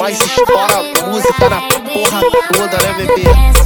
Nós 0.00 0.18
estoura 0.18 0.78
a 0.78 1.06
música 1.08 1.50
na 1.50 1.60
porra 1.60 2.22
toda, 2.54 2.78
né, 2.78 2.94
bebê? 2.94 3.59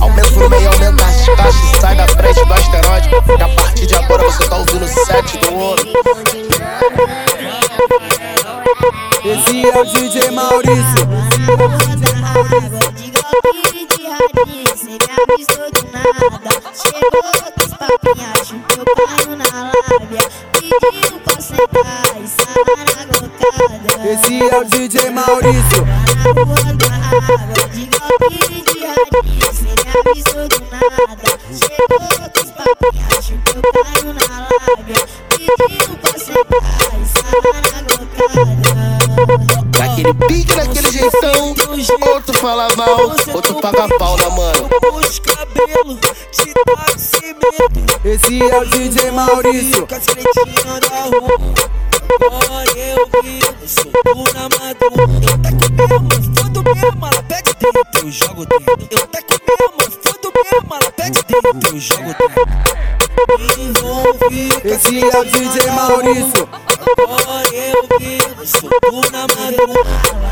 Maurício. 65.75 66.49
Agora 66.53 67.43
eu 67.53 67.99
vi 67.99 68.19
no 68.37 68.47
soco 68.47 69.11
na 69.11 69.23
madrugada. 69.23 70.25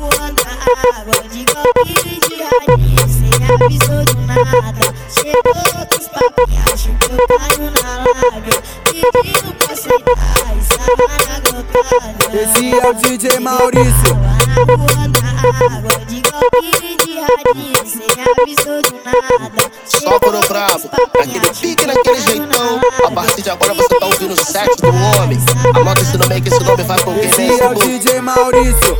Rua 0.00 0.32
da 0.32 0.50
água, 1.00 1.18
de 1.30 1.44
golpe 1.44 1.94
de 2.28 2.34
radice, 2.42 3.30
Maurício. 28.58 28.98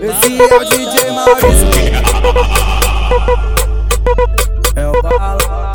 Esse 0.00 0.42
é 0.42 0.56
o 0.56 0.64
DJ 0.64 1.10
Maurício. 1.12 1.68
É 4.74 4.88
o 4.88 5.02
bala. 5.02 5.72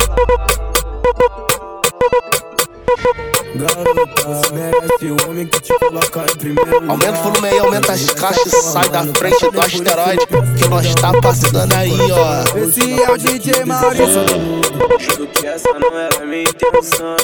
Garota, 3.54 4.52
merece 4.52 5.06
o 5.06 5.16
homem 5.26 5.46
que 5.46 5.60
te 5.60 5.72
coloca 5.78 6.26
em 6.30 6.36
primeiro. 6.36 6.90
Aumenta 6.90 7.18
o 7.18 7.22
volume 7.22 7.48
aí, 7.48 7.58
aumenta 7.58 7.92
as 7.94 8.10
caixas, 8.10 8.52
sai 8.52 8.88
da 8.90 9.02
frente 9.14 9.50
do 9.50 9.60
asteroide 9.60 10.26
que 10.58 10.68
nós 10.68 10.94
tá 10.94 11.12
passando 11.22 11.72
aí, 11.74 11.90
ó. 12.12 12.58
Esse 12.58 13.02
é 13.02 13.10
o 13.10 13.16
DJ 13.16 13.64
Maurício. 13.64 14.75
Juro 14.98 15.26
que 15.28 15.46
essa 15.46 15.78
não 15.78 15.98
era 15.98 16.24
minha 16.24 16.42
intenção. 16.42 17.16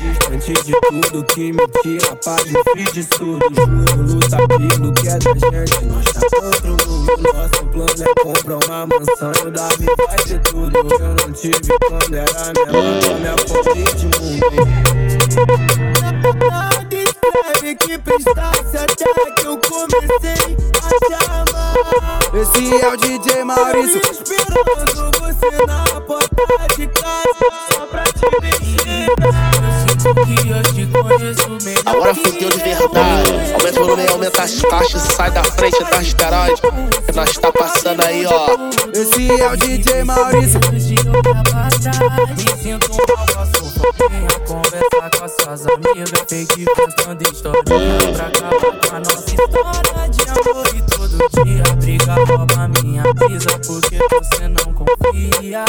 Distante 0.00 0.52
de 0.64 0.72
tudo 0.80 1.24
que 1.24 1.52
me 1.52 1.68
tira 1.82 2.12
a 2.12 2.16
paz 2.16 2.44
e 2.46 2.54
fiz 2.76 2.92
de 2.92 3.04
tudo. 3.06 3.44
Juro, 3.54 4.02
luta 4.02 4.36
pelo 4.48 4.92
que 4.92 5.08
é 5.08 5.18
da 5.18 5.32
gente. 5.34 5.84
Nós 5.84 6.04
tá 6.12 6.20
outro 6.44 6.76
mundo. 6.88 7.32
Nosso 7.34 7.64
plano 7.66 8.02
é 8.02 8.14
comprar 8.22 8.58
uma 8.66 8.86
mansão. 8.86 9.32
Eu 9.44 9.50
da 9.50 9.68
vida 9.68 9.92
vai 10.06 10.16
ter 10.16 10.40
tudo. 10.40 10.76
Eu 10.76 11.14
não 11.14 11.32
tive 11.32 11.78
quando 11.88 12.14
era 12.14 12.52
menor. 12.52 13.18
Minha 13.20 13.36
fome 13.48 13.84
de 13.94 14.06
mundo. 14.06 14.44
Nada 16.48 16.94
escreve 16.94 17.74
que 17.76 17.98
prestasse 17.98 18.76
até 18.76 19.32
que 19.32 19.46
eu 19.46 19.58
comecei 19.58 20.56
a 20.82 20.88
te 21.06 21.14
amar. 21.30 21.74
Esse 22.34 22.82
é 22.82 22.88
o 22.88 22.96
DJ 22.96 23.44
Maurício. 23.44 24.00
Esperando 24.00 25.10
você 25.20 25.66
na 25.66 25.93
porta 26.58 26.76
de 26.76 26.86
casa 26.86 27.34
só 27.72 27.86
pra 27.86 28.04
te 28.04 28.40
mexer. 28.40 29.08
Eu 29.10 29.16
sinto 29.98 30.14
que 30.26 30.50
eu 30.50 30.62
te 30.62 30.86
conheço 30.86 31.50
melhor. 31.64 31.82
Agora 31.86 32.14
fudeu 32.14 32.48
de 32.48 32.58
verdade. 32.58 33.30
Aumenta 33.54 33.80
o 33.80 33.84
volume 33.86 34.06
aumenta 34.08 34.42
as 34.42 34.60
caixas, 34.62 35.02
sai 35.02 35.30
da 35.30 35.44
frente 35.44 35.78
do 35.78 35.94
asteroide 35.94 36.60
que 37.06 37.12
nós 37.12 37.32
tá 37.32 37.52
passando 37.52 38.02
aí, 38.04 38.26
ó. 38.26 38.46
Esse 38.92 39.30
é 39.40 39.52
o 39.52 39.56
DJ 39.56 40.04
Maurício. 40.04 40.60
Me 40.70 40.80
sinto 40.80 41.10
mal, 41.22 41.34
passo 43.26 43.64
Venha 44.08 44.28
conversar 44.46 45.10
com 45.10 45.24
as 45.24 45.32
suas 45.36 45.66
amigas 45.66 46.10
Fake 46.28 46.64
postando 46.74 47.22
historinha 47.22 48.12
Pra 48.14 48.26
acabar 48.26 48.72
com 48.80 48.96
a 48.96 49.00
nossa 49.00 49.30
história 49.30 50.03
Dia 51.44 51.62
briga, 51.76 52.14
rouba 52.14 52.68
minha 52.82 53.02
brisa 53.14 53.58
Porque 53.66 53.98
você 54.10 54.48
não 54.48 54.72
confia. 54.74 55.64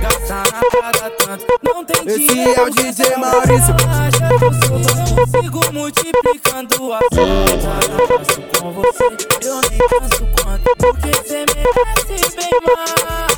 Gasta 0.00 0.34
na 0.34 0.42
cara 0.42 1.10
tanto, 1.18 1.46
não 1.62 1.84
tem 1.84 2.06
Esse 2.06 2.26
dinheiro 2.26 2.60
é 2.60 2.62
o 2.62 2.70
DJ 2.70 3.16
Maurício. 3.16 3.74
Acha 3.88 4.28
que 4.28 4.44
eu 4.44 4.52
sou 4.52 4.78
bom, 4.78 5.26
sigo 5.42 5.72
multiplicando 5.72 6.92
a 6.92 6.98
conta 7.10 7.72
Eu 7.88 8.06
faço 8.08 8.40
com 8.58 8.72
você, 8.72 9.04
eu 9.46 9.60
nem 9.70 9.78
canso 9.78 10.26
quanto 10.42 10.76
Porque 10.76 11.12
você 11.14 11.44
merece 11.54 12.36
bem 12.36 12.54
mais 12.74 13.34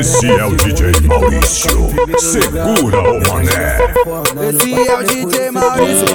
Esse 0.00 0.26
é 0.26 0.44
o 0.44 0.51
Maurício. 1.42 2.42
Segura 2.42 3.00
o 3.00 3.20
mané. 3.28 3.78
Esse 4.48 4.88
é 4.88 4.98
o 4.98 5.04
DJ 5.04 5.50
Maurício. 5.50 6.06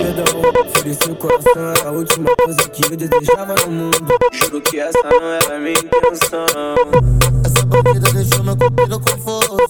Ofereci 0.65 1.11
o 1.11 1.15
coração, 1.15 1.73
era 1.77 1.89
a 1.89 1.91
última 1.91 2.29
coisa 2.35 2.69
que 2.69 2.85
eu 2.85 2.97
desejava 2.97 3.55
no 3.65 3.71
mundo. 3.71 4.17
Juro 4.31 4.61
que 4.61 4.79
essa 4.79 4.97
não 5.03 5.27
era 5.27 5.59
minha 5.59 5.73
intenção. 5.73 6.45
Essa 7.45 7.65
bandida 7.65 8.11
deixou 8.13 8.43
meu 8.43 8.57
cupido 8.57 8.99
confuso 8.99 9.67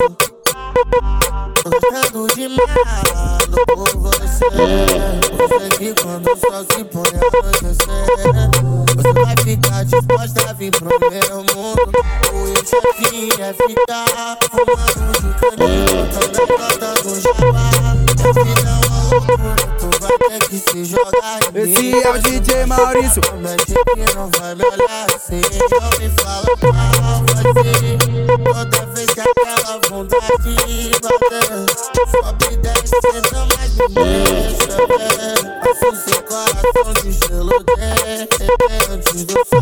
Tô 1.63 1.69
gostando 1.69 2.27
demais 2.35 3.47
por 3.65 3.97
você 3.97 4.45
Eu 4.45 5.59
sei 5.59 5.69
que 5.69 6.01
quando 6.01 6.37
sol 6.37 6.65
se 6.71 6.83
põe 6.85 7.03
a 7.03 7.27
anoitecer 7.37 8.76
vai 9.13 9.35
ficar 9.43 9.85
disposta 9.85 10.49
a 10.49 10.53
vir 10.53 10.71
pro 10.71 10.89
meu 10.99 11.37
mundo 11.55 11.91
O 12.33 12.47
chefinho 12.65 13.33
é 13.39 13.53
ficar 13.53 14.37
Fumando 14.51 15.11
de 15.21 15.29
caninho, 15.39 16.07
também 16.11 16.57
cantando 16.57 17.21
jabá 17.21 17.69
Minha 18.15 18.33
vida 18.33 18.69
é 18.69 18.87
uma 18.87 19.03
loucura, 19.09 19.55
tu 19.79 19.87
vai 19.99 20.17
ter 20.17 20.49
que 20.49 20.59
se 20.59 20.85
jogar 20.85 21.39
Esse 21.53 22.03
é 22.03 22.09
o 22.09 22.19
DJ 22.19 22.65
Maurício. 22.65 23.21
Promete 23.21 23.65
que 23.65 24.15
não 24.15 24.29
vai 24.31 24.55
me 24.55 24.63
olhar 24.63 25.07
assim 25.15 25.41
Não 25.71 25.89
me 25.99 26.09
fala 26.21 26.47
mal 26.73 27.23
assim 27.33 27.97
Toda 28.43 28.85
vez 28.87 29.09
que 29.13 29.19
aquela 29.19 29.79
vontade 29.89 30.27
bater 31.01 31.67
Sobe 32.09 32.53
e 32.53 32.57
desce, 32.57 32.95
senta 33.01 33.45
mais 33.55 33.71
me 33.77 33.87
deixa 33.89 34.77
ver 34.87 35.37
Faço 35.63 36.09
seu 36.09 36.23
coração 36.23 36.46
de 37.01 37.11
gelo 37.11 37.51
Antes 38.89 39.25
do 39.25 39.33
sol 39.33 39.61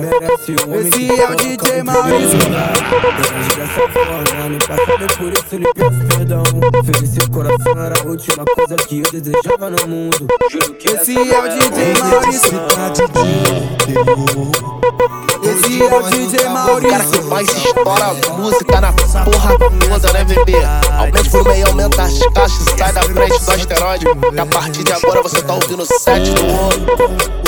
merece 0.00 0.52
Esse 0.52 1.20
é 1.20 1.30
o 1.30 1.36
DJ 1.36 1.82
Maurício. 1.82 2.38
Desejo 2.38 3.56
dessa 3.56 3.88
forma, 3.88 4.18
no 4.48 4.58
passado 4.58 5.06
por 5.18 5.32
isso 5.32 5.56
lhe 5.56 5.72
peço 5.74 6.04
perdão. 6.08 6.42
Ofereci 6.78 7.18
o 7.20 7.30
coração, 7.30 7.82
era 7.82 7.94
a 8.00 8.04
última 8.06 8.44
coisa 8.44 8.76
que 8.76 9.00
eu 9.00 9.10
desejava 9.10 9.70
no 9.70 9.88
mundo. 9.88 10.26
Esse 10.84 11.18
essa 11.18 11.34
é 11.34 11.40
o 11.40 11.48
DJ 11.48 11.94
Maurício. 12.02 12.60
Intenção. 15.74 15.74
Esse 15.74 15.82
é 15.82 15.96
o 15.96 16.28
DJ 16.28 16.48
Maurício. 16.48 16.86
O 16.86 16.90
cara 16.90 17.04
que 17.04 17.22
mais 17.22 17.48
estoura 17.48 18.14
música 18.36 18.80
na 18.80 18.92
porra 18.92 19.58
toda, 19.58 20.12
né, 20.12 20.24
bebê? 20.24 20.64
Aumenta 20.96 21.20
o 21.20 21.30
volume 21.30 21.50
aí, 21.50 21.62
aumenta 21.62 22.02
as 22.02 22.18
caixas, 22.32 22.64
sai 22.78 22.92
da 22.92 23.02
frente 23.02 23.44
do 23.44 23.52
asteroide. 23.52 24.06
Que 24.32 24.40
a 24.40 24.46
partir 24.46 24.84
de 24.84 24.92
agora 24.92 25.22
você 25.22 25.42
tá 25.42 25.54
ouvindo 25.54 25.82
o 25.82 25.86
set 25.86 26.30
do 26.30 26.42
homem. 26.46 26.86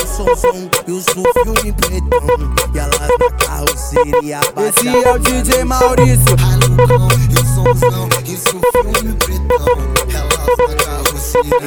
O 0.02 0.06
somzão 0.06 0.70
e 0.87 0.93
os 0.93 1.06
no 1.14 1.25
filme 1.43 1.73
pretão. 1.73 2.26
E 2.75 2.78
elas 2.78 2.99
na 2.99 3.31
carroceria 3.46 4.40
Esse 4.69 4.88
é 4.88 5.12
o 5.12 5.19
DJ 5.19 5.64
Maurício. 5.64 6.37
Malucão 6.40 7.08
e 7.31 7.34
o 7.34 7.46
somzão 7.55 8.08
e 8.25 8.34
os 8.34 8.44
no 8.44 8.61
filme 8.72 9.14
pretão. 9.14 9.67
Elas 10.14 10.56
na 10.58 10.75
carroceria. 10.84 11.61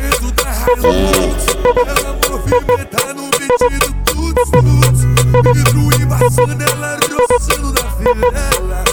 Dentro 0.00 0.30
da 0.32 0.50
Hilux, 0.72 1.46
ela 1.86 2.16
movimenta 2.28 3.14
no 3.14 3.24
beat 3.30 3.58
do 3.58 3.64
tuts 3.70 3.78
tuts. 3.78 3.93
Vidro 6.14 6.44
embaçando, 6.44 6.62
ela 6.62 6.98
roçando 7.30 7.72
na 7.72 7.90
fivela. 7.90 8.84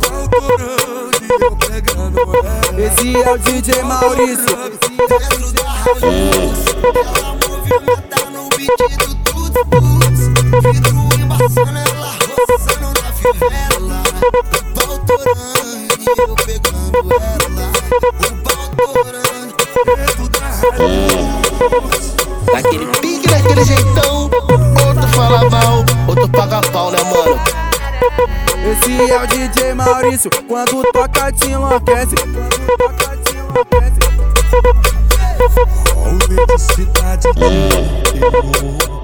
Pau 0.00 0.28
torando 0.28 1.16
e 1.22 1.24
eu 1.42 1.56
pegando 1.56 2.20
ela. 2.20 2.80
Esse 2.80 3.16
é 3.16 3.32
o 3.32 3.38
DJ 3.38 3.82
Maurício. 3.82 4.56
Dentro 5.08 5.52
da 5.52 5.62
Hilux, 6.02 6.58
Maurício. 30.16 30.30
Quando 30.48 30.82
toca, 30.92 31.30
te 31.32 31.50
enlouquece. 31.50 32.16
Quando 32.16 32.76
toca, 32.78 33.16
te 33.22 33.36
enlouquece. 33.36 34.00
Aumento 35.94 36.58
cidade 36.58 37.28
de 37.34 37.46
Hoje 38.24 38.95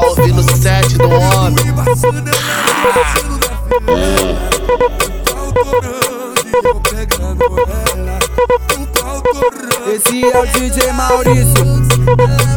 tá 0.00 0.06
ouvindo 0.06 0.40
o 0.40 0.56
set 0.56 0.98
do 0.98 1.08
homem. 1.08 1.64
Esse 9.94 10.24
é 10.24 10.38
o 10.38 10.46
DJ 10.46 10.92
Maurício. 10.92 12.55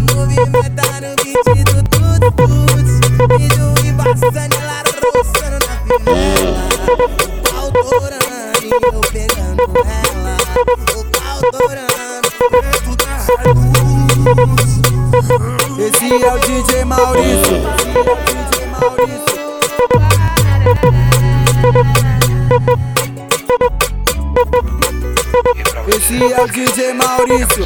Esse 26.09 26.23
é 26.23 26.47
DJ 26.47 26.93
Maurício. 26.95 27.63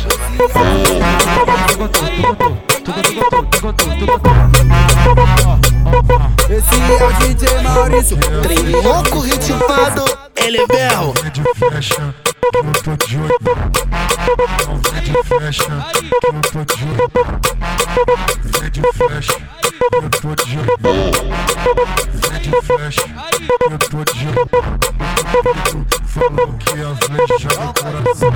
Esse 6.50 6.76
é 6.92 7.06
o 7.06 7.14
DJ 7.14 7.62
Maurício. 7.62 8.18
Trem 8.42 8.70
louco, 8.82 9.22
ritmado, 9.22 10.04
ele 10.36 10.58
é 10.58 10.68
berro. 10.68 11.14
Que 11.14 11.40
eu 12.58 12.74
tô 12.84 12.98
de 13.08 13.18
olho. 13.18 13.40
Não 14.68 14.76
vem 14.92 15.02
de 15.04 15.24
flecha, 15.24 15.88
eu 16.26 16.42
tô 16.52 16.66
de 16.76 16.84
olho. 16.84 17.10
Vem 18.44 18.70
de 18.70 18.82
flecha, 18.94 19.34
que 19.72 19.96
eu 19.96 20.10
tô 20.20 20.36
de 20.44 20.58
olho. 20.58 20.78
Vem 22.30 22.42
de 22.42 22.52
flecha. 22.62 23.04
Falou 26.14 26.54
que 26.60 26.78
ia 26.78 26.96
flechar 26.96 27.70
o 27.70 27.74
coração. 27.74 28.32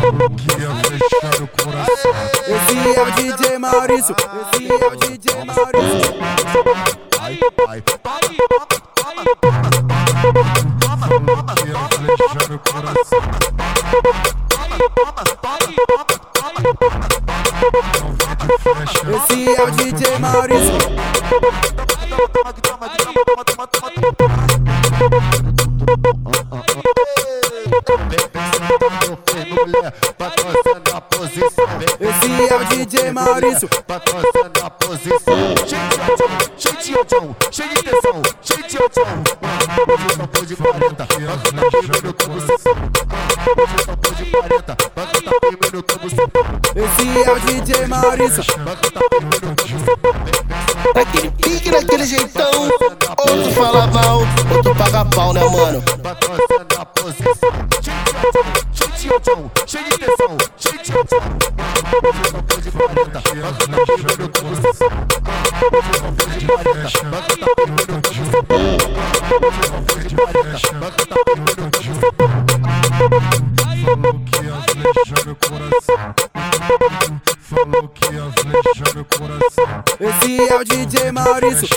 Falou 0.00 0.30
que 0.30 0.60
ia 0.60 0.70
flechar 0.74 1.42
o 1.42 1.46
coração. 1.46 2.12
Esse 2.48 2.76
é 2.98 3.02
o 3.02 3.10
DJ 3.12 3.58
Maurício. 3.58 4.16
Esse 4.52 4.72
é 4.72 4.86
o 4.86 4.96
DJ 4.96 5.44
Maurício. 5.44 6.65
Posição. 34.78 35.36
Cheio 36.56 36.76
de 36.76 36.94
ojão, 36.94 37.36
cheio 37.50 37.68
de 37.70 37.82
tensão, 37.82 38.22
cheio 38.42 38.68
de 38.68 38.76
ojão. 38.76 39.24
Hoje 39.88 40.16
só 40.16 40.26
pôr 40.26 40.46
de 40.46 40.56
40, 40.56 41.06
vai 41.06 41.38
cantar 41.38 41.70
firme 41.70 42.00
no 42.02 42.12
tubo 42.12 42.34
Hoje 42.34 42.46
só 43.84 43.96
pôr 43.96 44.14
de 44.14 44.24
40, 44.24 44.76
vai 44.94 45.06
cantar 45.06 45.34
firme 45.40 45.70
no 45.72 45.82
tubo 45.82 46.06
Esse 46.76 47.22
é 47.22 47.32
o 47.32 47.40
DJ 47.40 47.86
Maurício. 47.86 48.44
Vai 48.64 48.76
cantar 48.76 49.02
firme 49.10 49.30
no 49.42 49.54
tubo 49.56 50.46
Daquele 50.94 51.30
pique, 51.30 51.70
daquele 51.70 52.06
jeitão. 52.06 52.62
Outro 52.62 53.52
fala 53.52 53.86
mal, 53.88 54.20
outro 54.54 54.74
paga 54.74 55.04
pau, 55.04 55.32
né, 55.32 55.40
mano? 55.44 55.82
Patrocina 56.02 56.66
a 56.78 56.86
posição. 56.86 57.50
Cheio 58.72 58.92
de 58.92 59.08
ojão, 59.12 59.50
cheio 59.66 59.84
de 59.84 59.98
tensão, 59.98 60.36
cheio 60.56 60.82
de 60.82 60.92
ojão. 60.92 61.45
Pôr 70.56 70.66
de 70.66 70.66
40, 70.66 70.78
vai 70.78 70.90
cantar 70.90 71.18
firme 71.24 71.50
no 71.54 72.10
tubo 72.12 72.46
Falou 77.46 77.88
que 77.90 78.06
o 78.08 78.24
coração. 78.26 78.54
Que 78.74 78.98
o 78.98 79.04
coração. 79.04 79.84
Esse 80.00 80.48
é 80.48 80.56
o 80.56 80.64
DJ 80.64 81.12
Maurício. 81.12 81.68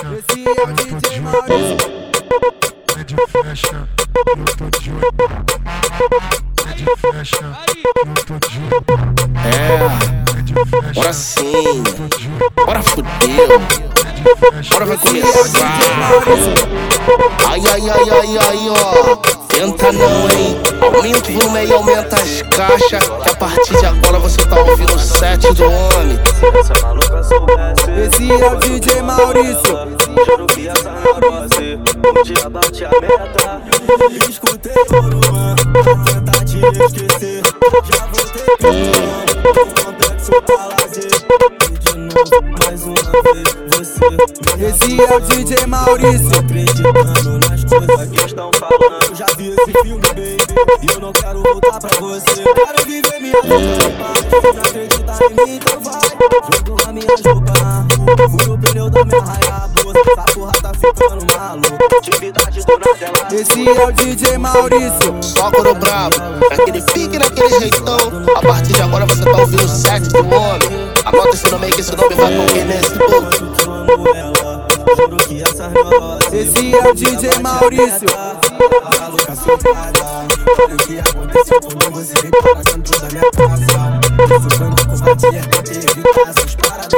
Caixas. 22.89 23.23
Que 23.23 23.29
a 23.29 23.35
partir 23.35 23.77
de 23.77 23.85
agora 23.85 24.19
você 24.19 24.45
tá 24.45 24.59
ouvindo 24.59 24.95
o 24.95 24.99
set 24.99 25.53
do 25.53 25.63
homem. 25.63 26.19
Esse 28.05 28.31
é 28.31 28.47
o 28.47 28.55
DJ 28.57 29.01
Maurício. 29.01 29.99
Juro 30.25 30.47
que 30.47 30.69
Um 32.09 32.23
dia 32.23 32.49
bate 32.49 32.85
a 32.85 32.89
meta 32.89 33.61
Escutei 34.29 34.85
Coruã 34.85 35.55
pra 35.71 35.95
tentar 36.13 36.45
te 36.45 36.57
esquecer. 36.57 37.41
Já 37.83 38.05
voltei 38.07 38.57
com 38.59 39.49
o 39.49 39.65
complexo 39.83 40.31
pra 40.45 40.65
lazer. 40.65 41.11
De 41.79 41.97
novo, 41.97 42.41
mais 42.65 42.83
uma 42.83 43.11
vez, 43.23 43.49
você 43.77 44.05
Esse 44.65 45.01
é 45.01 45.15
o 45.15 45.19
DJ 45.21 45.65
Maurício. 45.67 46.39
Acreditando 46.39 47.49
nas 47.49 47.63
coisas 47.63 48.09
que 48.09 48.25
estão 48.25 48.51
falando. 48.53 49.15
Já 49.15 49.25
vi 49.37 49.49
esse 49.49 49.71
filme, 49.83 50.08
eu 50.93 50.99
não 50.99 51.11
quero 51.11 51.41
voltar 51.41 51.79
pra 51.79 51.89
você. 51.99 52.41
Eu 52.41 52.53
quero 52.53 52.85
viver 52.85 53.19
minha 53.19 53.41
vida. 53.41 53.79
Se 54.29 54.53
não 54.53 54.61
acreditar 54.61 55.19
em 55.23 55.29
mim, 55.29 55.55
então 55.55 55.79
vai. 55.81 55.99
Jogo 56.63 56.77
na 56.85 56.93
minha 56.93 57.07
roupa. 57.25 57.53
Fui 58.29 58.53
o 58.53 58.57
pneu 58.57 58.89
da 58.89 59.05
minha 59.05 59.21
raia. 59.21 59.69
Essa 59.99 60.33
porra 60.33 60.51
tá 60.61 60.71
ficando 60.73 61.25
maluco. 61.35 61.97
Atividade 61.97 62.65
do 62.65 62.79
nada 62.79 63.05
ela. 63.05 63.41
Esse 63.41 63.67
é 63.67 63.85
o 63.85 63.91
DJ 63.91 64.37
Maurício. 64.37 65.23
Só 65.23 65.51
coro 65.51 65.75
brabo, 65.75 66.15
naquele 66.49 66.81
pique, 66.81 67.17
naquele 67.17 67.59
jeitão. 67.59 67.97
A 68.35 68.41
partir 68.41 68.73
de 68.73 68.81
agora 68.81 69.05
você 69.05 69.23
tá 69.23 69.37
ouvindo 69.37 69.63
o 69.63 69.67
set 69.67 70.07
do 70.09 70.19
homem. 70.19 70.89
Anota 71.05 71.29
esse 71.29 71.51
nome 71.51 71.65
aí 71.65 71.71
que 71.71 71.81
esse 71.81 71.95
nome 71.95 72.15
vai 72.15 72.33
morrer 72.33 72.65
nesse 72.65 72.97
neurose. 72.97 73.49
Esse 76.31 76.75
é 76.75 76.89
o 76.89 76.93
DJ 76.93 77.39
Maurício. 77.41 78.07
Com. 81.55 81.99
Vem 81.99 82.31
para 82.31 82.61
dentro 82.63 82.99
da 82.99 83.07
minha 83.09 83.31
casa. 83.31 83.99
Socando 84.49 84.87
covardia, 84.87 85.41
tentei 85.41 85.77
evitar 85.77 86.29
essas 86.29 86.55
paradas. 86.55 86.89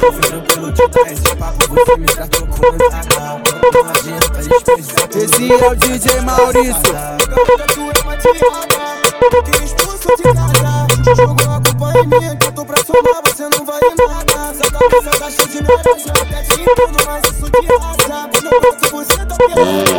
Prefiro 0.00 0.40
pelo 0.42 0.72
te 0.72 0.88
dar 0.88 1.12
esse 1.12 1.36
papo. 1.36 1.74
Você 1.74 1.96
me 1.96 2.06
tratou 2.06 2.46
como 2.46 2.78
zaga. 2.90 3.40
Não 3.72 3.82
adianta 3.90 4.42
desprezar. 4.42 5.08
Esse 5.16 5.52
é 5.52 5.68
o 5.68 5.74
DJ 5.76 6.20
Maurício. 6.20 6.94
Que 9.44 9.64
expulso 9.64 10.08
de 10.16 10.22
casa. 10.22 11.14
Jogou 11.16 11.50
a 11.50 11.60
culpa 11.60 11.98
em 11.98 12.06
mim. 12.06 12.36
Que 12.38 12.46
eu 12.46 12.52
tô 12.52 12.64
pra 12.64 12.76
somar, 12.84 13.22
você 13.24 13.48
não 13.48 13.64
vai 13.64 13.80
em 13.80 13.94
nada. 14.06 14.50
Essa 14.50 14.70
cabeça 14.70 15.10
tá 15.18 15.30
cheia 15.30 15.48
de 15.48 15.62
merda. 15.62 15.90
Eu 15.90 16.22
até 16.22 16.42
te 16.42 16.52
entendo, 16.60 16.98
mas 17.06 17.24
isso 17.24 17.46
de 17.50 17.60
raça. 17.76 18.28
Quando 18.32 18.46
eu 18.52 18.60
boto 18.60 18.84
você 18.90 19.26
tá 19.26 19.36
piada. 19.36 19.89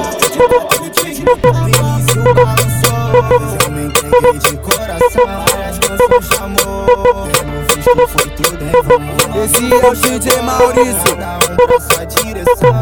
Um 10.81 11.67
pra 11.67 11.79
sua 11.79 12.05
direção. 12.05 12.73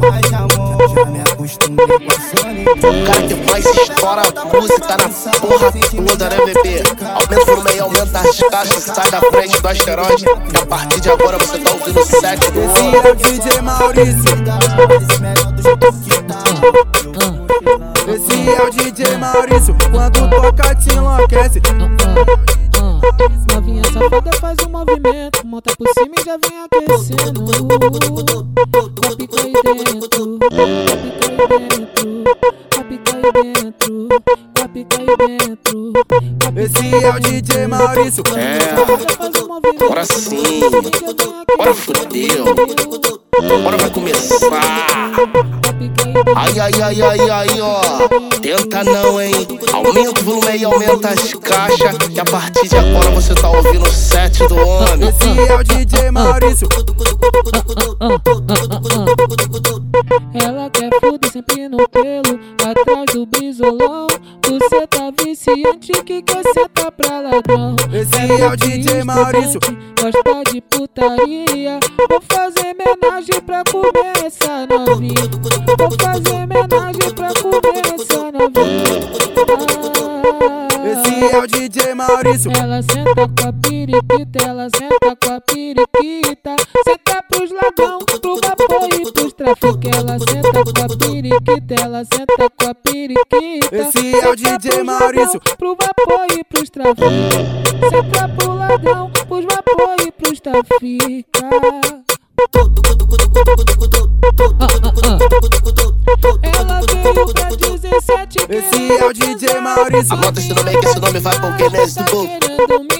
Mais 0.00 0.26
de 0.28 0.34
amor, 0.34 0.88
já 0.88 1.04
me 1.04 1.20
acostumei 1.20 1.86
com 1.86 2.10
a 2.10 2.20
solidão. 2.40 2.90
O 2.90 3.06
cara 3.06 3.22
que 3.22 3.34
mais 3.50 3.66
estoura 3.66 4.22
a 4.22 4.44
música 4.46 4.96
na 4.96 5.08
porra 5.38 5.72
toda, 6.08 6.28
né, 6.30 6.36
bebê? 6.46 6.82
Aumenta 7.04 7.42
o 7.42 7.56
volume, 7.56 7.80
aumenta 7.80 8.20
as 8.20 8.38
caixas, 8.38 8.82
sai 8.84 9.10
da 9.10 9.20
frente 9.20 9.60
do 9.60 9.68
asteroide. 9.68 10.24
Que 10.24 10.56
a 10.56 10.66
partir 10.66 11.00
de 11.00 11.10
agora 11.10 11.38
você 11.38 11.58
tá 11.58 11.70
ouvindo 11.72 12.00
o 12.00 12.06
set 12.06 12.50
do 12.50 12.60
Esse 12.62 12.96
é 12.96 13.10
o 13.10 13.14
DJ 13.14 13.60
Maurício. 13.60 14.34
Esse 15.68 16.22
tá. 16.22 16.38
É 18.48 18.62
o 18.62 18.70
DJ 18.70 19.18
Maurício. 19.18 19.76
Quando 19.90 20.30
toca, 20.30 20.74
te 20.76 20.94
enlouquece. 20.94 21.60
Ah, 21.68 22.98
Novinha 23.52 23.82
safada 23.92 24.30
faz 24.40 24.57
monta 25.58 25.76
por 25.76 25.88
cima 25.94 26.14
e 26.16 26.24
já 26.24 26.36
vem 26.36 26.58
aquecendo. 26.60 27.44
A 29.04 29.16
pica 29.16 29.42
aí 29.42 29.52
dentro, 29.64 30.38
a 32.78 32.84
pica 32.84 33.16
aí 33.16 33.32
dentro, 33.32 34.08
a 34.60 34.68
pica 34.68 34.68
aí 34.68 34.68
dentro, 34.68 34.68
a 34.68 34.68
pica 34.68 34.96
aí 34.98 35.16
dentro. 35.38 35.92
Esse 36.56 37.04
é 37.04 37.10
o 37.10 37.20
DJ 37.20 37.66
Maurício. 37.66 38.22
É, 38.36 38.58
agora 39.84 40.04
sim. 40.04 40.60
Bora 41.56 41.74
fudeu. 41.74 42.44
Bora 43.62 43.76
vai 43.78 43.90
começar. 43.90 45.12
Ai, 46.36 46.58
ai, 46.58 46.82
ai, 46.82 47.02
ai, 47.02 47.30
ai, 47.30 47.60
ó. 47.60 47.80
Tenta 48.40 48.84
não, 48.84 49.20
hein? 49.20 49.32
Aumenta 49.72 50.20
o 50.20 50.24
volume 50.24 50.48
aí, 50.48 50.64
aumenta 50.64 51.08
as 51.08 51.34
caixas. 51.34 51.96
Que 52.08 52.20
a 52.20 52.24
partir 52.24 52.68
de 52.68 52.76
agora 52.76 53.10
você 53.10 53.34
tá 53.34 53.50
ouvindo 53.50 53.82
o 53.82 53.92
set 53.92 54.46
do 54.46 54.56
homem. 54.56 55.08
Esse 55.08 55.40
é 55.40 55.54
o 55.54 55.64
DJ 55.64 56.10
Maurício. 56.10 56.68
Ela 60.34 60.70
quer 60.70 60.90
fuder 61.00 61.32
sempre 61.32 61.68
no 61.68 61.88
pelo, 61.88 62.38
atrás 62.68 63.06
do 63.12 63.26
bisolão. 63.26 64.06
Você 64.46 64.86
tá 64.86 65.07
viciante 65.38 65.92
que 66.04 66.20
quer 66.22 66.42
sentar 66.52 66.90
pra 66.90 67.20
ladrão. 67.20 67.76
Esse 67.92 68.42
é 68.42 68.48
o 68.48 68.56
DJ 68.56 69.04
Maurício. 69.04 69.60
Gosta 70.00 70.52
de 70.52 70.60
putaria. 70.62 71.78
Vou 72.08 72.20
fazer 72.22 72.74
homenagem 72.74 73.40
pra 73.46 73.62
comer 73.70 74.26
essa 74.26 74.66
novinha. 74.66 75.30
Vou 75.78 75.90
fazer 76.00 76.34
homenagem 76.34 77.14
pra 77.14 77.32
comer 77.34 77.86
essa 77.94 78.32
novinha. 78.32 78.98
Esse 80.90 81.34
é 81.34 81.38
o 81.38 81.46
DJ 81.46 81.94
Maurício. 81.94 82.50
Ela 82.50 82.82
senta 82.82 83.28
com 83.28 83.48
a 83.48 83.52
periquita, 83.52 84.44
ela 84.44 84.68
senta 84.76 85.16
com 85.16 85.34
a 85.34 85.40
periquita. 85.40 86.56
Senta 86.84 87.22
pros 87.28 87.50
ladrão, 87.52 87.98
periquita, 91.40 91.74
ela 91.82 92.04
senta 92.04 92.50
com 92.50 92.68
a 92.68 92.74
periquita. 92.74 93.76
Esse 93.76 94.14
é 94.20 94.28
o 94.28 94.36
DJ 94.36 94.82
Maurício. 94.82 95.40
Pro 95.56 95.76
vapor 95.76 96.26
e 96.36 96.44
pros 96.44 96.70
trafiques. 96.70 97.34
Senta 97.90 98.28
pro 98.28 98.54
ladrão, 98.54 99.10
pros 99.10 99.44
vapor 99.44 99.96
e 100.06 100.12
pros 100.12 100.40
trafica. 100.40 101.48
Ela 106.42 106.80
veio 106.80 107.26
pra 107.32 107.48
17 107.48 108.38
Esse 108.48 108.92
é 108.92 109.04
o 109.04 109.12
DJ 109.12 109.60
Maurício. 109.60 110.14
Anota 110.14 110.40
esse 110.40 110.54
nome 110.54 110.70
aí 110.70 110.78
que 110.78 110.86
esse 110.86 111.00
nome 111.00 111.20
vai 111.20 111.38
morrer 111.40 111.70
nesse 111.70 112.04
povo. 112.04 112.28
querendo 112.68 112.97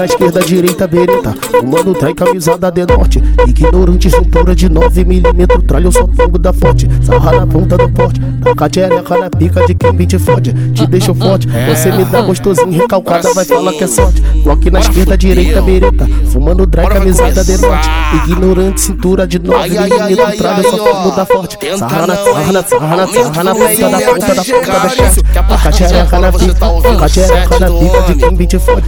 na 0.00 0.06
esquerda, 0.06 0.40
direita, 0.40 0.86
bereta. 0.86 1.34
Fumando 1.50 1.92
trai, 1.92 2.14
camisada 2.14 2.70
de 2.70 2.86
norte. 2.86 3.22
Ignorante, 3.46 4.08
cintura 4.08 4.54
de 4.54 4.66
9mm. 4.70 5.66
Tralha, 5.66 5.84
eu 5.84 5.92
só 5.92 6.08
fogo 6.08 6.38
da 6.38 6.54
forte. 6.54 6.88
Sarra 7.02 7.32
na 7.32 7.46
ponta 7.46 7.76
do 7.76 7.88
porte. 7.90 8.18
Taca 8.42 8.64
a 8.64 8.68
xereca 8.72 9.18
na 9.18 9.28
pica 9.28 9.66
de 9.66 9.74
quem 9.74 9.92
te 10.06 10.18
fode. 10.18 10.54
Te 10.72 10.86
deixa 10.86 11.12
forte. 11.12 11.46
Você 11.68 11.92
me 11.92 12.04
dá 12.06 12.22
gostosinho, 12.22 12.72
recalcada, 12.72 13.34
vai 13.34 13.44
falar 13.44 13.72
que 13.74 13.84
é 13.84 13.86
sorte. 13.86 14.22
Lock 14.42 14.70
na 14.70 14.80
esquerda, 14.80 15.18
direita, 15.18 15.60
bereta. 15.60 16.08
Fumando 16.32 16.64
dry, 16.64 16.86
camisada 16.88 17.44
de 17.44 17.58
norte. 17.58 17.88
Ignorante, 18.26 18.80
cintura 18.80 19.26
de 19.26 19.38
Ai, 19.54 19.76
ai, 19.76 19.92
ai, 19.92 20.14
9mm. 20.14 20.24
ai, 20.24 20.36
Tralha, 20.36 20.62
eu 20.62 20.70
só 20.70 20.78
fogo 20.78 21.10
da 21.10 21.26
forte. 21.26 21.58
Sarra 21.76 22.06
na, 22.06 22.16
sarra 22.16 22.52
na, 22.52 22.62
sarra 22.62 22.96
na, 22.96 23.06
sarra 23.06 23.44
na 23.44 23.54
ponta 23.54 23.90
da 23.90 24.00
ponta 24.00 24.34
da 24.34 24.44
ponta 24.44 24.72
da 24.72 24.80
a 24.80 24.84
Taca 24.84 25.40
a 25.40 25.42
partir 25.42 25.70
de 25.70 25.88
xereca 25.88 26.18
na 26.18 26.32
pica. 26.32 26.54
Taca 26.54 26.88
a 26.88 27.04
o 27.04 27.08
xereca 27.08 27.08
set 27.08 27.60
na 27.60 27.70
pica 27.70 28.00
de 28.02 28.14
quem 28.14 28.46
te 28.46 28.58
fode. 28.58 28.82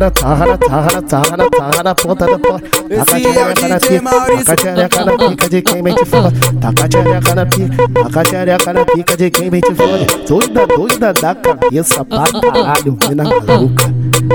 Tarra, 0.00 0.08
tarra, 0.12 0.56
tarra, 0.56 1.02
tarra, 1.02 1.02
tarra, 1.02 1.50
tarra 1.50 1.82
na 1.82 1.94
ponta 1.94 2.24
da 2.24 2.38
porta. 2.38 2.66
Taca 2.70 3.16
a 3.16 3.20
é 3.20 3.22
xereca 3.22 3.68
na 3.68 3.78
pica. 3.78 4.44
Taca 4.46 4.54
a 4.54 4.56
xereca 4.56 5.04
na 5.04 5.18
pica 5.18 5.48
de 5.50 5.60
quem 5.60 5.82
bem 5.82 5.94
te 5.94 6.04
fode. 6.06 6.40
Taca 6.58 6.84
a 6.84 6.90
xereca 6.90 7.34
na 7.34 7.46
pica. 7.46 7.88
Taca 7.92 8.20
a 8.20 8.24
xereca 8.24 8.72
na 8.72 8.84
pica 8.86 9.16
de 9.18 9.30
quem 9.30 9.50
bem 9.50 9.60
te 9.60 9.74
fode. 9.74 10.06
Doida, 10.26 10.66
doida 10.66 11.12
da 11.12 11.34
cabeça 11.34 12.02
pra 12.02 12.24
caralho, 12.32 12.96
mina 13.06 13.24
maluca. 13.24 13.88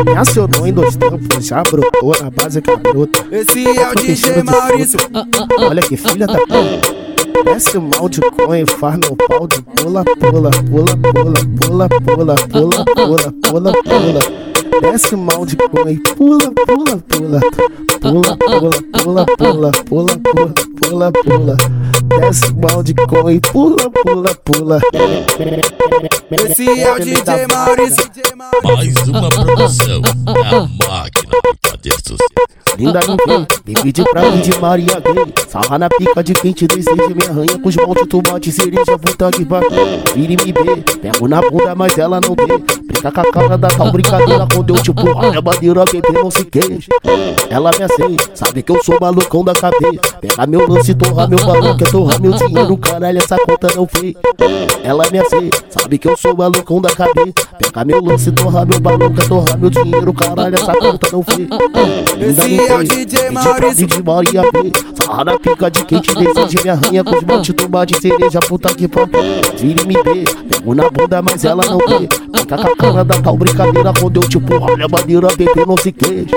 Me 0.06 0.16
acionou 0.16 0.68
em 0.68 0.72
dois 0.72 0.96
tempos, 0.98 1.48
já 1.48 1.64
brotou 1.64 2.16
na 2.22 2.30
base 2.30 2.62
cabrota. 2.62 3.26
Esse 3.32 3.66
é 3.68 3.90
o 3.90 3.96
DJ 3.96 4.44
Maurício. 4.44 5.00
Olha 5.58 5.82
que 5.82 5.98
filha 5.98 6.28
da 6.28 6.38
puta. 6.42 7.06
Desce 7.44 7.76
o 7.76 7.82
mal 7.82 8.08
de 8.08 8.22
coin, 8.22 8.68
faz 8.68 9.00
meu 9.00 9.16
pau 9.16 9.48
de 9.48 9.64
pula, 9.64 10.06
pula, 10.06 10.52
pula, 10.52 10.96
pula, 10.96 11.36
pula, 11.60 11.90
pula, 11.90 12.36
pula, 12.52 12.86
pula, 12.86 13.34
pula, 13.42 13.74
pula 13.84 14.45
desce 14.82 15.16
mal 15.16 15.46
de 15.46 15.56
pão 15.56 15.90
e 15.90 15.98
pula, 16.16 16.52
pula, 16.66 16.98
pula. 16.98 17.40
Pula, 18.02 18.38
pula, 18.38 18.70
pula, 18.92 19.26
pula, 19.38 19.72
pula, 19.86 20.18
pula, 20.18 20.54
pula, 20.80 21.12
pula. 21.12 21.58
Desce 22.20 22.54
mal 22.54 22.84
de 22.84 22.94
pão 22.94 23.30
e 23.32 23.40
pula, 23.40 23.90
pula, 23.90 24.36
pula. 24.44 24.80
Esse 26.32 26.82
é 26.82 26.94
o 26.94 27.00
DJ 27.00 27.48
Maurício. 27.52 28.12
Mais 28.64 29.08
uma 29.08 29.30
produção 29.30 30.02
da 30.02 30.68
máquina 30.88 31.36
cadê 31.62 31.92
sucesso? 31.92 32.56
linda 32.78 33.00
no 33.08 33.18
vem. 33.26 33.48
Me 33.66 33.74
pedi 33.74 34.04
pra 34.04 34.32
mim 34.32 34.42
de 34.42 34.60
Maria 34.60 35.00
Gay. 35.00 35.34
Sarra 35.48 35.80
na 35.80 35.90
pica 35.90 36.24
de 36.24 36.34
quente 36.34 36.68
desejo 36.68 37.16
me 37.16 37.26
arranha 37.26 37.60
com 37.60 37.70
os 37.70 37.76
mal 37.76 37.94
de 37.94 38.06
tomate, 38.06 38.52
cereja, 38.52 38.98
puta 39.00 39.32
que 39.32 39.44
vai. 39.44 39.62
Vire 40.14 40.38
me 40.44 40.52
bê, 40.52 40.98
pego 41.02 41.28
na 41.28 41.42
bunda, 41.42 41.76
mas 41.76 41.98
ela 41.98 42.20
não 42.22 42.36
vê. 42.36 42.85
Brinca 42.86 43.12
com 43.12 43.20
a 43.20 43.32
cara 43.32 43.58
da 43.58 43.68
tal 43.68 43.92
brincadeira 43.92 44.48
quando 44.54 44.76
eu 44.76 44.82
tipo, 44.82 45.02
olha 45.18 45.40
a 45.40 45.42
bandeira, 45.42 45.86
bebê 45.86 46.12
não 46.14 46.30
se 46.30 46.46
queixa. 46.46 46.90
Ela 47.50 47.72
me 47.72 47.84
aceita, 47.84 48.32
sabe 48.34 48.62
que 48.62 48.72
eu 48.72 48.84
sou 48.84 48.98
malucão 49.00 49.44
da 49.44 49.54
cabeça. 49.54 50.00
Pega 50.22 50.46
meu 50.46 50.68
lance, 50.68 50.94
torra 50.94 51.28
meu 51.28 51.40
balão, 51.40 51.76
quer 51.78 51.90
torrar 51.90 52.22
meu 52.22 52.32
dinheiro, 52.32 52.78
caralho, 52.78 53.18
essa 53.18 53.38
conta 53.38 53.68
não 53.76 53.88
fez. 53.88 54.14
Ela 54.84 55.04
me 55.12 55.20
aceita, 55.20 55.64
sabe 55.70 55.98
que 55.98 56.08
eu 56.08 56.16
sou 56.16 56.36
malucão 56.36 56.80
da 56.80 56.90
cabeça. 56.90 57.34
Pega 57.58 57.86
meu 57.86 58.04
lance, 58.04 58.32
torra 58.32 58.66
meu 58.66 58.80
balão, 58.80 59.14
quer 59.14 59.28
torrar 59.28 59.58
meu 59.58 59.70
dinheiro, 59.70 60.14
caralho, 60.14 60.56
essa 60.56 60.74
conta 60.74 61.10
não 61.12 61.24
fez. 61.24 61.48
Esse 62.20 62.60
é 62.60 62.76
o 62.76 62.84
DJ 62.84 63.30
Maurício. 63.32 63.88
de 63.88 64.04
Maria 64.04 64.42
B. 64.52 64.72
Sarra 64.94 65.24
na 65.26 65.40
pica 65.40 65.72
de 65.72 65.86
quem 65.86 66.00
te 66.00 66.14
deseja, 66.14 66.64
me 66.64 66.70
arranha 66.70 67.04
com 67.04 67.16
os 67.16 67.24
monte 67.24 67.54
tomate, 67.54 68.00
cereja, 68.00 68.40
puta 68.42 68.74
que 68.74 68.88
pariu. 68.88 69.10
Vira 69.58 69.82
e 69.82 69.88
me 69.88 69.94
vê, 69.94 70.24
pego 70.50 70.76
na 70.76 70.90
bunda, 70.90 71.22
mas 71.22 71.44
ela 71.44 71.66
não 71.66 71.78
vê. 71.78 72.08
Fica 72.40 72.58
com 72.58 72.75
a 72.76 72.78
cara 72.78 73.06
da 73.06 73.22
tal 73.22 73.38
brincadeira 73.38 73.94
quando 74.00 74.22
eu 74.22 74.30
tipo, 74.30 74.54
olha 74.62 74.86
a 74.86 74.88
bandeira, 74.88 75.28
bebê, 75.36 75.66
não 75.66 75.78
se 75.78 75.92
queixa. 75.92 76.36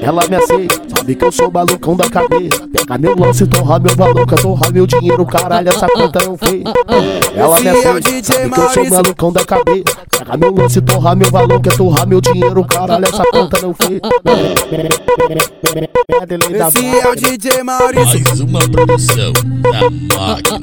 Ela 0.00 0.26
me 0.28 0.36
aceita, 0.36 0.80
sabe 0.94 1.14
que 1.14 1.24
eu 1.24 1.32
sou 1.32 1.50
malucão 1.50 1.96
da 1.96 2.08
cabeça. 2.08 2.68
Pega 2.72 2.98
meu 2.98 3.16
lance, 3.16 3.46
torra 3.46 3.78
meu 3.78 3.94
balão, 3.96 4.26
quer 4.26 4.40
torrar 4.40 4.72
meu 4.72 4.86
dinheiro, 4.86 5.26
caralho, 5.26 5.68
essa 5.68 5.86
conta 5.88 6.20
não 6.24 6.36
fez. 6.36 6.62
Ela 7.34 7.60
me 7.60 7.66
é 7.66 7.70
aceita, 7.70 8.32
sabe 8.32 8.50
que 8.50 8.60
eu 8.60 8.70
sou 8.70 8.90
malucão 8.90 9.32
da 9.32 9.44
cabeça. 9.44 10.11
Pega 10.22 10.36
meu 10.36 10.54
lance, 10.54 10.80
torra 10.80 11.16
meu 11.16 11.28
balão, 11.32 11.60
quer 11.60 11.76
torrar 11.76 12.06
meu 12.06 12.20
dinheiro, 12.20 12.64
caralho, 12.64 13.04
essa 13.04 13.24
conta 13.32 13.60
não 13.60 13.74
fez. 13.74 14.00
Esse 16.68 17.00
é 17.00 17.08
o 17.08 17.16
DJ 17.16 17.64
Maurício. 17.64 18.22
Mais 18.22 18.40
uma 18.40 18.60
produção 18.68 19.32
da 19.32 19.90
máquina. 20.14 20.60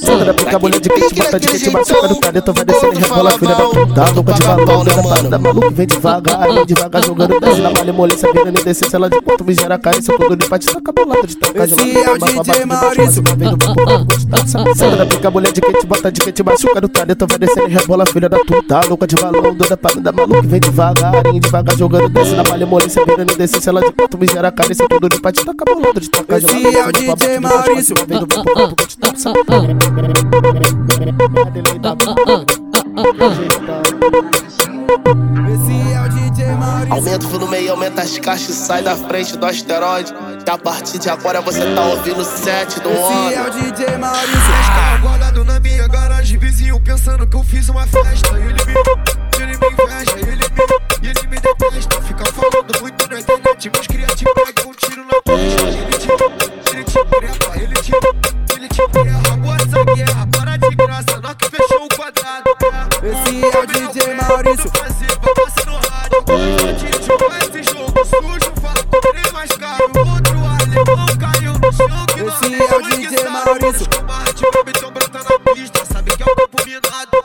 Senta 0.00 0.24
na 0.24 0.34
pica, 0.34 0.58
mulher 0.58 0.80
de 0.80 0.88
quente, 0.88 1.14
bota 1.14 1.38
de 1.38 1.46
quente, 1.46 1.70
machuca 1.70 2.08
no 2.08 2.20
caneta, 2.20 2.52
vai 2.52 2.64
descendo 2.64 2.94
e 2.94 2.98
rebola, 2.98 3.30
filha 3.38 3.54
da 3.54 3.64
puta, 3.68 4.10
louca 4.10 4.32
de 4.32 4.42
balão, 4.42 4.84
da 4.84 5.02
parada, 5.02 5.38
maluco, 5.38 5.70
vem 5.70 5.86
devagar, 5.86 6.52
vem 6.52 6.66
devagar, 6.66 7.04
jogando, 7.04 7.38
desce 7.38 7.60
na 7.60 7.70
malemolência, 7.70 8.32
virando 8.32 8.60
e 8.60 8.64
descendo, 8.64 8.96
ela 8.96 9.08
de 9.08 9.22
ponto, 9.22 9.44
me 9.44 9.54
gera 9.54 9.78
carência, 9.78 10.12
tudo 10.16 10.34
limpa, 10.34 10.58
te 10.58 10.64
saca 10.64 10.92
bolado 10.92 11.24
de 11.24 11.36
tacar, 11.36 11.64
Esse 11.64 11.98
é 11.98 12.10
o 12.10 12.18
DJ 12.18 12.64
Maurício. 12.64 13.22
Senta 14.74 14.96
na 14.96 15.06
pica, 15.06 15.30
mulher 15.30 15.52
de 15.52 15.60
quente, 15.60 15.86
bota 15.86 16.10
de 16.10 16.20
quente, 16.20 16.42
machuca 16.42 16.80
no 16.80 16.88
caneta, 16.88 17.26
vai 17.28 17.38
descendo 17.38 17.68
e 17.68 17.72
rebola, 17.72 18.04
filha 18.06 18.28
da 18.28 18.38
puta, 18.38 18.65
louca 18.88 19.06
de 19.06 19.14
balão, 19.16 19.54
da 19.54 19.76
parada, 19.76 20.12
maluco, 20.12 20.42
vem 20.42 20.60
devagar, 20.60 21.22
vem 21.22 21.40
devagar, 21.40 21.76
jogando, 21.76 22.08
desce 22.08 22.34
na 22.34 22.42
malemolência, 22.44 23.04
virando 23.04 23.32
e 23.32 23.36
descendo, 23.36 23.68
ela 23.68 23.80
de 23.80 23.92
ponto, 23.92 24.18
me 24.18 24.26
gera 24.26 24.50
carência, 24.50 24.86
tudo 24.88 25.08
limpa, 25.08 25.30
te 25.32 25.44
tacar 25.44 25.74
bolado 25.74 26.00
de 26.00 26.10
tacar, 26.10 26.38
Esse 26.38 26.76
é 26.76 26.86
o 26.86 26.92
DJ 26.92 27.40
Maurício. 27.40 27.94
Esse 27.94 28.16
Aumenta 36.90 37.26
o 37.26 37.28
volume, 37.28 37.68
aumenta 37.68 38.02
as 38.02 38.18
caixas 38.18 38.50
e 38.50 38.54
sai 38.54 38.82
da 38.82 38.96
frente 38.96 39.36
do 39.36 39.46
asteroide. 39.46 40.12
Que 40.44 40.50
a 40.50 40.58
partir 40.58 40.98
de 40.98 41.08
agora 41.10 41.40
você 41.40 41.60
tá 41.74 41.86
ouvindo 41.86 42.20
o 42.20 42.24
set 42.24 42.80
do 42.80 42.88
Esse 42.90 42.98
homem. 42.98 43.34
é 43.34 43.42
o 43.42 43.50
DJ 43.50 43.96
Maurício. 43.98 45.00
Guardado 45.00 45.44
na 45.44 45.58
minha 45.60 45.88
garagem, 45.88 46.38
vizinho 46.38 46.80
pensando 46.80 47.26
que 47.26 47.36
eu 47.36 47.42
fiz 47.42 47.68
uma 47.68 47.86
festa. 47.86 48.36
Ele 48.38 48.64
me, 48.64 48.74
ele 49.42 49.58
me 49.58 49.66
inveja, 49.72 50.18
ele 50.18 50.36
me, 50.36 51.08
ele 51.08 51.28
me 51.28 51.40
detesta. 51.40 52.00
Fica 52.02 52.24
falando 52.26 52.80
muito 52.80 53.08
na 53.10 53.18
internet, 53.20 53.70
mas 53.76 53.86
criativo 53.86 53.95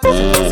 Mm. 0.03 0.50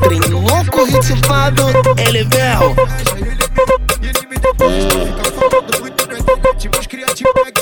Trem 0.00 0.20
louco, 0.30 0.84
ritmado, 0.84 1.62
ele. 2.08 2.74
Ele 4.02 4.26
me 4.28 4.36
detesta, 4.38 5.22
fica 7.44 7.61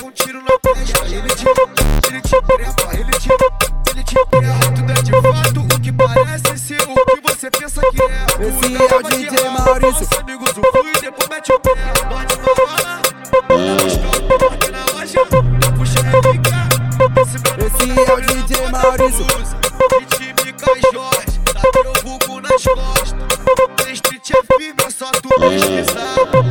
Boop 26.20 26.32
boop! 26.44 26.49